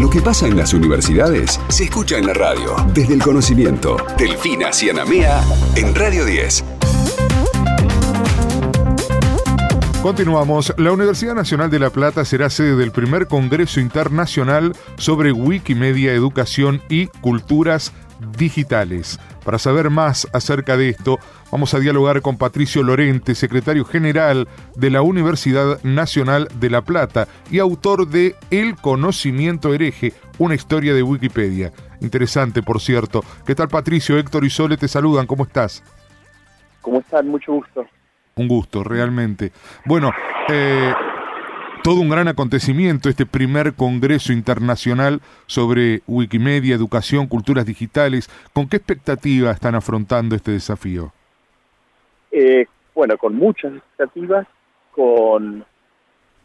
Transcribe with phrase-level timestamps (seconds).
[0.00, 2.74] Lo que pasa en las universidades se escucha en la radio.
[2.92, 3.96] Desde el conocimiento.
[4.18, 5.42] Delfina Cianamea
[5.76, 6.64] en Radio 10.
[10.02, 10.74] Continuamos.
[10.76, 16.82] La Universidad Nacional de La Plata será sede del primer Congreso Internacional sobre Wikimedia, Educación
[16.90, 17.94] y Culturas
[18.36, 19.18] Digitales.
[19.44, 21.18] Para saber más acerca de esto,
[21.50, 27.28] vamos a dialogar con Patricio Lorente, secretario general de la Universidad Nacional de La Plata
[27.50, 31.72] y autor de El conocimiento hereje, una historia de Wikipedia.
[32.00, 33.22] Interesante, por cierto.
[33.46, 34.18] ¿Qué tal, Patricio?
[34.18, 35.26] Héctor y Sole te saludan.
[35.26, 35.82] ¿Cómo estás?
[36.80, 37.28] ¿Cómo están?
[37.28, 37.86] Mucho gusto.
[38.36, 39.52] Un gusto, realmente.
[39.84, 40.10] Bueno,
[40.48, 40.92] eh,
[41.84, 48.30] todo un gran acontecimiento, este primer Congreso Internacional sobre Wikimedia, Educación, Culturas Digitales.
[48.54, 51.12] ¿Con qué expectativa están afrontando este desafío?
[52.32, 54.46] Eh, bueno, con muchas expectativas,
[54.92, 55.62] con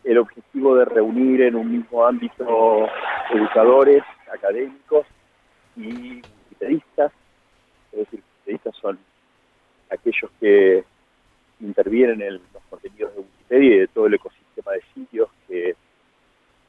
[0.04, 2.90] el objetivo de reunir en un mismo ámbito
[3.34, 4.04] educadores,
[4.34, 5.08] académicos
[5.78, 7.14] y wikipedistas.
[7.94, 9.00] Es decir, wikipedistas son
[9.90, 10.84] aquellos que
[11.62, 15.76] intervienen en los contenidos de Wikipedia y de todo el ecosistema de sitios que,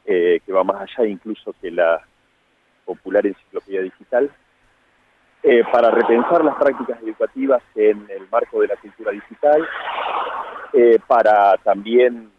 [0.07, 2.01] eh, que va más allá incluso que la
[2.85, 4.31] popular enciclopedia digital,
[5.43, 9.67] eh, para repensar las prácticas educativas en el marco de la cultura digital,
[10.73, 12.31] eh, para también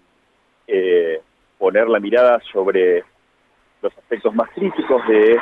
[1.58, 3.04] poner la mirada sobre
[3.82, 5.38] los aspectos más críticos de,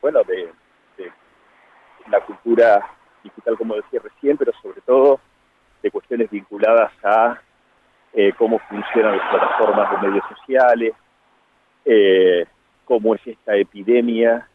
[0.00, 0.48] bueno, de
[2.08, 2.88] la cultura
[3.22, 5.20] digital, como decía recién, pero sobre todo
[5.82, 7.40] de cuestiones vinculadas a
[8.14, 10.92] eh, cómo funcionan las plataformas de medios sociales,
[11.84, 12.44] eh,
[12.84, 14.46] cómo es esta epidemia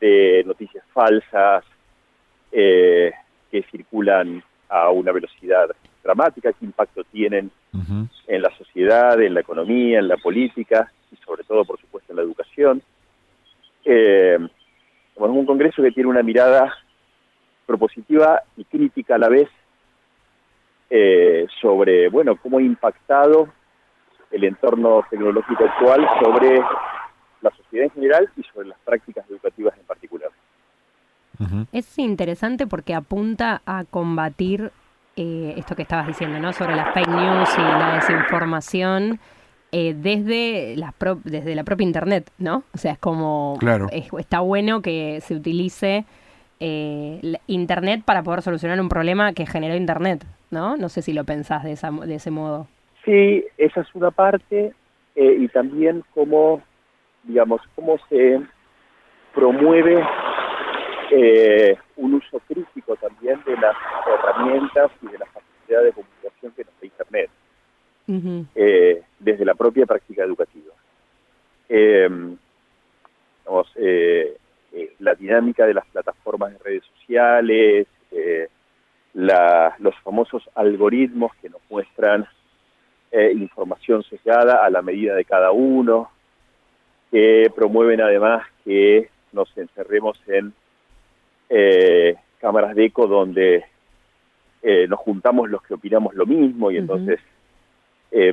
[0.00, 1.64] de noticias falsas
[2.52, 3.12] eh,
[3.50, 5.68] que circulan a una velocidad
[6.04, 7.50] dramática, qué impacto tienen
[8.26, 12.16] en la sociedad, en la economía, en la política y sobre todo, por supuesto, en
[12.16, 12.82] la educación.
[13.84, 14.40] Es
[15.16, 16.74] un congreso que tiene una mirada
[17.66, 19.48] propositiva y crítica a la vez
[20.90, 23.48] eh, sobre, bueno, cómo ha impactado
[24.30, 26.60] el entorno tecnológico actual sobre
[27.40, 30.30] la sociedad en general y sobre las prácticas educativas en particular.
[31.72, 34.72] Es interesante porque apunta a combatir
[35.14, 36.52] eh, esto que estabas diciendo, ¿no?
[36.52, 39.20] Sobre las fake news y la desinformación
[39.70, 40.94] eh, desde, la
[41.24, 42.64] desde la propia Internet, ¿no?
[42.74, 43.56] O sea, es como...
[43.60, 43.86] Claro.
[43.90, 46.06] está bueno que se utilice
[46.60, 50.76] eh, Internet para poder solucionar un problema que generó Internet, ¿no?
[50.76, 52.66] No sé si lo pensás de, esa, de ese modo.
[53.04, 54.72] Sí, esa es una parte
[55.14, 56.62] eh, y también cómo,
[57.24, 58.40] digamos, cómo se
[59.34, 60.02] promueve
[61.10, 63.76] eh, un uso crítico también de las
[64.06, 67.30] herramientas y de la facilidad de comunicación que nos da Internet,
[68.54, 70.74] eh, desde la propia práctica educativa.
[71.68, 72.08] Eh,
[74.72, 78.48] eh, la dinámica de las plataformas de redes sociales, eh,
[79.14, 82.26] los famosos algoritmos que nos muestran
[83.10, 86.10] eh, información sesgada a la medida de cada uno,
[87.10, 90.52] que promueven además que nos encerremos en
[92.38, 93.64] cámaras de eco donde
[94.62, 97.18] nos juntamos los que opinamos lo mismo y entonces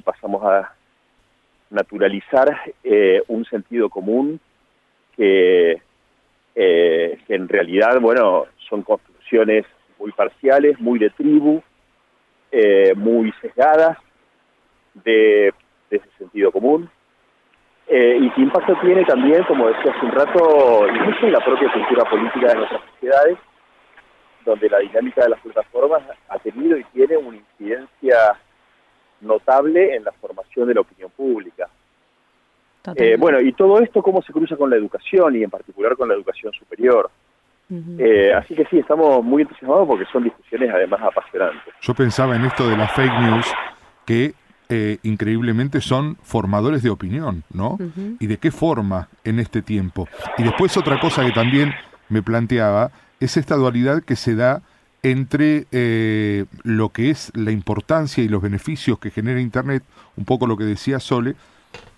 [0.03, 0.73] pasamos a
[1.69, 2.73] naturalizar
[3.29, 4.41] un sentido común
[5.15, 5.81] que
[6.55, 9.65] eh, que en realidad, bueno, son construcciones
[9.99, 11.61] muy parciales, muy de tribu,
[12.51, 13.97] eh, muy sesgadas
[14.93, 15.53] de,
[15.89, 16.89] ese sentido común.
[17.87, 21.71] Eh, y qué impacto tiene también, como decía hace un rato, incluso en la propia
[21.71, 23.37] cultura política de nuestras sociedades,
[24.43, 28.39] donde la dinámica de las plataformas ha tenido y tiene una incidencia
[29.21, 31.69] notable en la formación de la opinión pública.
[32.95, 36.07] Eh, bueno, y todo esto cómo se cruza con la educación y en particular con
[36.07, 37.09] la educación superior.
[37.97, 41.73] Eh, así que sí, estamos muy entusiasmados porque son discusiones además apasionantes.
[41.81, 43.47] Yo pensaba en esto de las fake news
[44.05, 44.33] que
[44.69, 47.79] eh, increíblemente son formadores de opinión, ¿no?
[48.19, 50.07] ¿Y de qué forma en este tiempo?
[50.37, 51.73] Y después otra cosa que también
[52.09, 54.61] me planteaba es esta dualidad que se da
[55.01, 55.65] entre
[56.63, 59.83] lo que es la importancia y los beneficios que genera Internet,
[60.17, 61.35] un poco lo que decía Sole,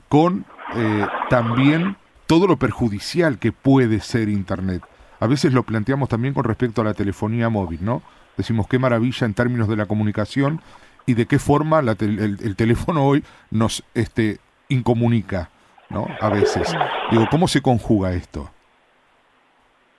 [0.08, 0.46] con
[0.78, 1.96] eh, también
[2.28, 4.84] todo lo perjudicial que puede ser Internet.
[5.20, 8.04] A veces lo planteamos también con respecto a la telefonía móvil, ¿no?
[8.36, 10.62] Decimos qué maravilla en términos de la comunicación
[11.08, 14.38] y de qué forma el, teléfono hoy nos este,
[14.70, 15.50] incomunica,
[15.90, 16.06] ¿no?
[16.22, 16.72] A veces.
[17.10, 18.52] Digo, ¿cómo se conjuga esto?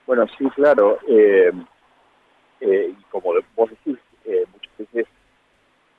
[0.07, 0.99] Bueno, sí, claro.
[1.07, 1.51] Eh,
[2.61, 3.97] eh, como vos decís,
[4.53, 5.07] muchas veces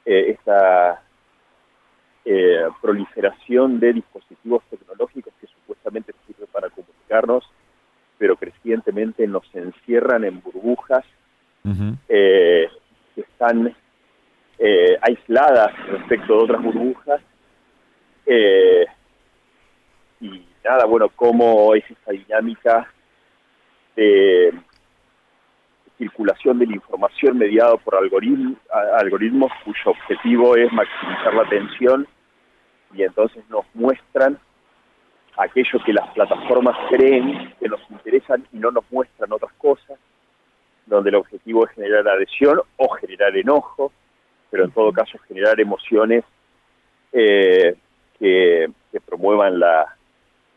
[0.06, 1.02] esta
[2.24, 7.44] eh, proliferación de dispositivos tecnológicos que supuestamente sirven para comunicarnos,
[8.18, 11.04] pero crecientemente nos encierran en burbujas
[12.08, 12.68] eh,
[13.14, 13.74] que están
[14.58, 17.20] eh, aisladas respecto de otras burbujas.
[20.20, 22.86] y nada, bueno, cómo es esta dinámica
[23.96, 24.52] de
[26.00, 32.06] circulación de la información mediado por algoritmos cuyo objetivo es maximizar la atención
[32.94, 34.38] y entonces nos muestran
[35.36, 39.98] aquello que las plataformas creen que nos interesan y no nos muestran otras cosas,
[40.86, 43.92] donde el objetivo es generar adhesión o generar enojo,
[44.50, 46.24] pero en todo caso generar emociones
[47.12, 47.76] eh,
[48.18, 48.72] que,
[49.04, 49.96] promuevan la,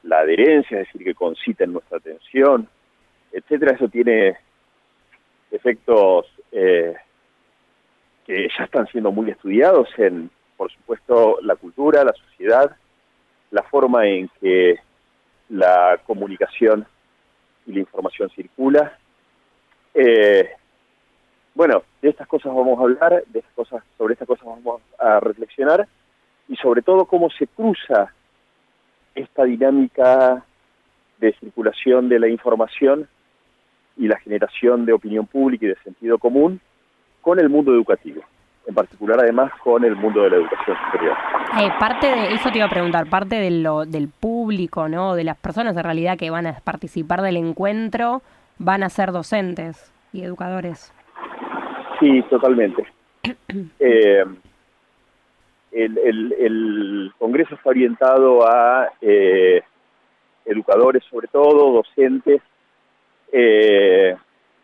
[0.04, 2.68] la adherencia, es decir, que conciten nuestra atención,
[3.32, 3.76] etcétera.
[3.76, 4.38] Eso tiene
[5.54, 6.96] efectos eh,
[8.26, 12.76] que ya están siendo muy estudiados en, por supuesto, la cultura, la sociedad,
[13.52, 14.80] la forma en que
[15.50, 16.86] la comunicación
[17.68, 18.98] y la información circula.
[19.94, 20.50] Eh,
[21.54, 25.20] bueno, de estas cosas vamos a hablar, de estas cosas, sobre estas cosas vamos a
[25.20, 25.88] reflexionar
[26.48, 28.12] y sobre todo cómo se cruza
[29.14, 30.44] esta dinámica
[31.20, 33.08] de circulación de la información
[33.98, 36.60] y la generación de opinión pública y de sentido común
[37.22, 38.22] con el mundo educativo,
[38.68, 41.18] en particular además con el mundo de la educación superior.
[41.60, 45.16] Eh, parte de eso te iba a preguntar, parte de lo, del público, ¿no?
[45.16, 48.22] De las personas en realidad que van a participar del encuentro,
[48.58, 50.94] van a ser docentes y educadores.
[52.00, 52.86] Sí, totalmente.
[53.80, 54.24] Eh,
[55.72, 59.64] el, Congreso está orientado a eh,
[60.46, 62.42] educadores, sobre todo, docentes
[63.36, 64.16] eh,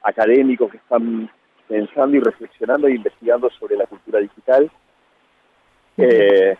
[0.04, 1.30] académicos que están
[1.68, 4.70] pensando y reflexionando e investigando sobre la cultura digital,
[5.98, 6.56] eh,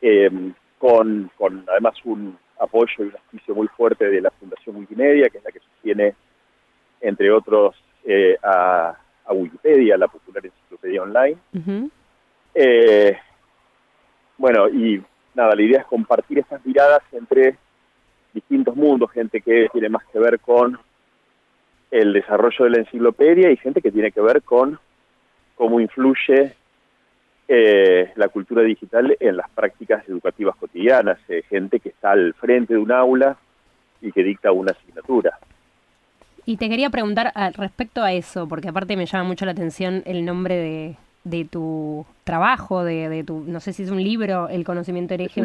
[0.00, 1.30] em, con,
[1.68, 5.50] además un apoyo y un auspicio muy fuerte de la Fundación Wikimedia, que es la
[5.50, 6.14] que sostiene,
[7.00, 7.74] entre otros,
[8.04, 8.96] eh, a,
[9.30, 11.36] Wikipedia, la popular enciclopedia online.
[12.54, 13.16] Eh,
[14.36, 15.02] bueno, y
[15.34, 17.56] nada, la idea es compartir estas miradas entre
[18.34, 20.78] distintos mundos, gente que tiene más que ver con
[21.90, 24.78] el desarrollo de la enciclopedia y gente que tiene que ver con
[25.54, 26.54] cómo influye
[27.46, 32.74] eh, la cultura digital en las prácticas educativas cotidianas, eh, gente que está al frente
[32.74, 33.36] de un aula
[34.00, 35.38] y que dicta una asignatura.
[36.44, 40.24] Y te quería preguntar respecto a eso, porque aparte me llama mucho la atención el
[40.24, 44.64] nombre de, de tu trabajo, de, de, tu, no sé si es un libro, El
[44.64, 45.42] conocimiento hereje,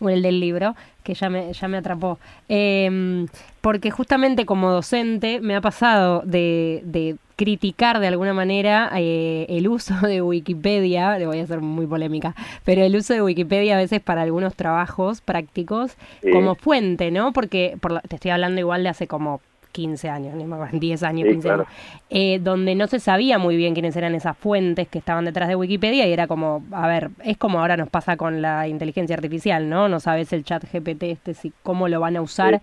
[0.00, 2.18] o el del libro, que ya me, ya me atrapó.
[2.48, 3.26] Em,
[3.60, 9.68] porque justamente como docente me ha pasado de, de criticar de alguna manera eh, el
[9.68, 12.34] uso de Wikipedia, le voy a hacer muy polémica,
[12.64, 15.96] pero el uso de Wikipedia a veces para algunos trabajos prácticos
[16.32, 17.32] como fuente, ¿no?
[17.32, 19.40] Porque por te estoy hablando igual de hace como
[19.76, 21.66] 15 años, ni más, 10 años, 15 años,
[22.08, 25.54] eh, donde no se sabía muy bien quiénes eran esas fuentes que estaban detrás de
[25.54, 29.68] Wikipedia y era como, a ver, es como ahora nos pasa con la inteligencia artificial,
[29.68, 29.90] ¿no?
[29.90, 32.62] No sabes el chat GPT este, si, cómo lo van a usar.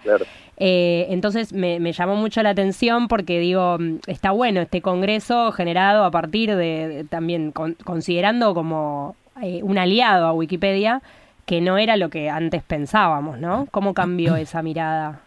[0.57, 3.77] Eh, entonces me, llamó mucho la atención porque digo,
[4.07, 10.33] está bueno este congreso generado a partir de, también considerando como eh, un aliado a
[10.33, 11.04] Wikipedia
[11.45, 13.68] que no era lo que antes pensábamos, ¿no?
[13.69, 15.19] ¿Cómo cambió esa mirada?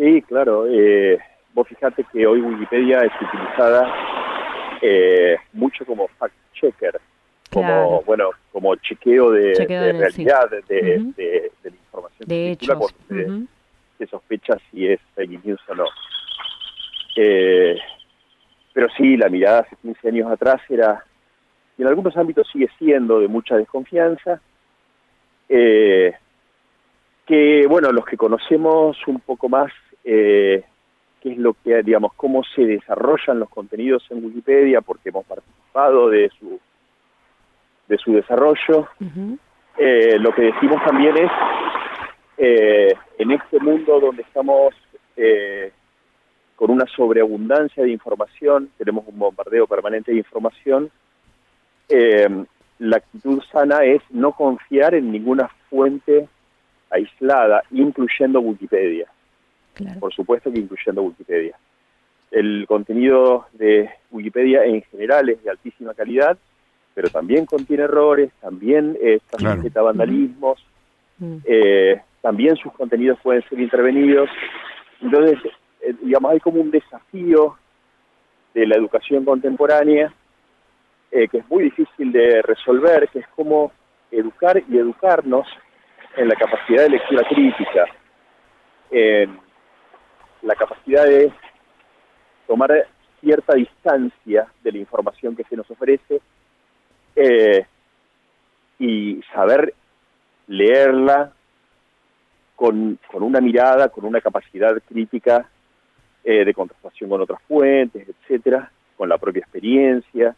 [0.00, 0.64] Sí, claro.
[0.66, 1.18] Eh,
[1.52, 3.86] vos fijate que hoy Wikipedia es utilizada
[4.80, 6.98] eh, mucho como fact-checker,
[7.52, 13.46] como bueno, como chequeo de, realidad de, la información de que
[13.98, 15.84] se, sospecha si es fake news o no.
[17.16, 17.76] Eh,
[18.72, 21.04] pero sí, la mirada hace 15 años atrás era,
[21.76, 24.40] y en algunos ámbitos sigue siendo de mucha desconfianza.
[25.46, 26.14] Eh,
[27.26, 29.70] que, bueno, los que conocemos un poco más
[30.04, 30.64] eh,
[31.20, 36.08] qué es lo que, digamos, cómo se desarrollan los contenidos en Wikipedia, porque hemos participado
[36.08, 36.58] de su,
[37.88, 38.88] de su desarrollo.
[39.76, 41.30] Eh, lo que decimos también es,
[42.38, 44.74] eh, en este mundo donde estamos
[45.16, 45.72] eh,
[46.56, 50.90] con una sobreabundancia de información, tenemos un bombardeo permanente de información,
[52.78, 56.28] la actitud sana es no confiar en ninguna fuente
[56.88, 59.08] aislada, incluyendo Wikipedia.
[59.98, 61.56] Por supuesto que incluyendo Wikipedia.
[62.30, 66.36] El contenido de Wikipedia en general es de altísima calidad,
[66.94, 70.64] pero también contiene errores, también está sujeta a vandalismos,
[71.18, 71.36] mm.
[71.44, 74.28] eh, también sus contenidos pueden ser intervenidos.
[75.00, 75.38] Entonces,
[75.80, 77.56] eh, digamos, hay como un desafío
[78.54, 80.12] de la educación contemporánea
[81.12, 83.72] eh, que es muy difícil de resolver, que es como
[84.12, 85.46] educar y educarnos
[86.16, 87.84] en la capacidad de lectura crítica,
[88.92, 89.38] en
[90.42, 91.32] la capacidad de
[92.46, 92.86] tomar
[93.20, 96.20] cierta distancia de la información que se nos ofrece
[97.14, 97.66] eh,
[98.78, 99.74] y saber
[100.46, 101.32] leerla
[102.56, 105.48] con, una mirada, con una capacidad crítica
[106.24, 110.34] eh, de contrastación con otras fuentes, etcétera, con la propia experiencia.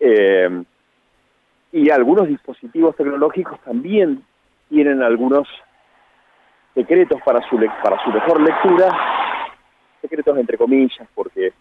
[0.00, 0.62] Eh,
[1.72, 4.24] y algunos dispositivos tecnológicos también
[4.68, 5.48] tienen algunos
[6.78, 8.88] secretos para su, para su mejor lectura,
[10.00, 11.52] secretos entre comillas, porque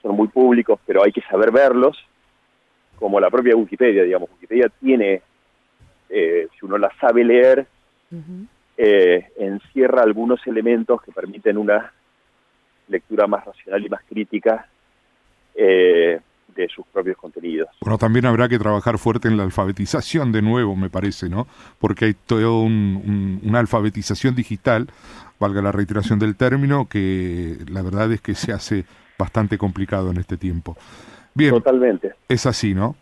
[0.00, 1.98] son muy públicos, pero hay que saber verlos,
[2.96, 4.30] como la propia Wikipedia, digamos.
[4.30, 5.20] Wikipedia tiene,
[6.08, 7.66] eh, si uno la sabe leer,
[8.78, 11.92] eh, encierra algunos elementos que permiten una
[12.88, 14.68] lectura más racional y más crítica
[15.54, 16.18] eh,
[16.54, 17.68] de sus propios contenidos.
[17.80, 21.46] Bueno, también habrá que trabajar fuerte en la alfabetización de nuevo, me parece, ¿no?
[21.78, 24.88] Porque hay toda una alfabetización digital,
[25.38, 28.84] valga la reiteración del término, que la verdad es que se hace
[29.18, 30.76] bastante complicado en este tiempo.
[31.34, 31.50] Bien.
[31.50, 32.12] Totalmente.
[32.28, 32.96] Es así, ¿no?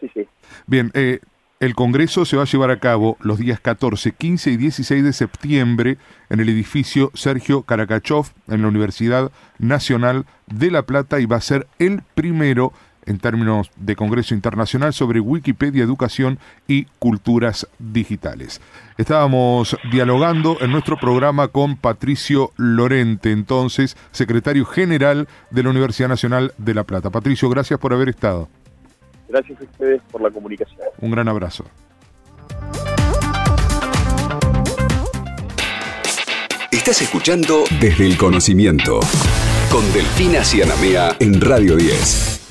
[0.00, 0.26] Sí, sí.
[0.66, 1.20] Bien, eh,
[1.60, 5.12] el Congreso se va a llevar a cabo los días 14, 15 y 16 de
[5.12, 5.98] septiembre
[6.30, 11.40] en el edificio Sergio Karakachov en la Universidad Nacional de La Plata y va a
[11.40, 12.72] ser el primero
[13.06, 16.38] en términos de Congreso Internacional sobre Wikipedia, Educación
[16.68, 18.60] y Culturas Digitales.
[18.98, 26.52] Estábamos dialogando en nuestro programa con Patricio Lorente, entonces secretario general de la Universidad Nacional
[26.58, 27.10] de La Plata.
[27.10, 28.48] Patricio, gracias por haber estado.
[29.28, 30.80] Gracias a ustedes por la comunicación.
[31.00, 31.64] Un gran abrazo.
[36.70, 39.00] Estás escuchando Desde el Conocimiento
[39.70, 42.47] con Delfina Cianamea en Radio 10.